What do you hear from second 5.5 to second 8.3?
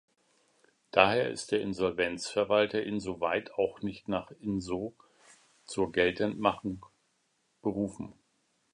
zur Geltendmachung berufen.